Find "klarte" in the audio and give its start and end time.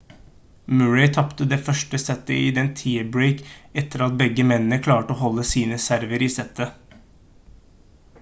4.87-5.15